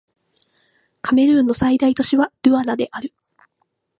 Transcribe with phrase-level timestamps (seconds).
[1.03, 3.13] カメルーンの最大都市はドゥアラである